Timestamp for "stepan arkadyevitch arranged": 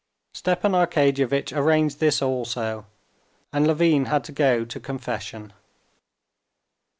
0.33-1.99